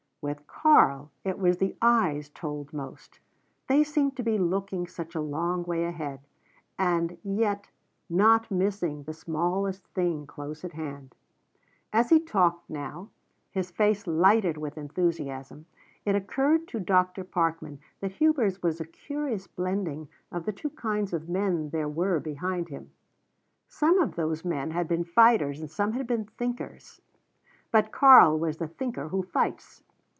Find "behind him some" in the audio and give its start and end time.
22.19-23.97